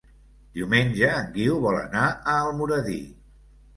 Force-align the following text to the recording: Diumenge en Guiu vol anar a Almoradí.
Diumenge 0.59 1.11
en 1.17 1.29
Guiu 1.37 1.59
vol 1.67 1.77
anar 1.81 2.07
a 2.35 2.39
Almoradí. 2.49 2.99